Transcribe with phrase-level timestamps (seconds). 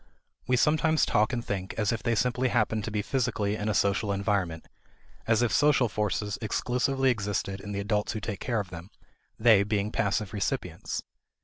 [0.47, 3.75] We sometimes talk and think as if they simply happened to be physically in a
[3.75, 4.67] social environment;
[5.27, 8.89] as if social forces exclusively existed in the adults who take care of them,
[9.37, 11.03] they being passive recipients.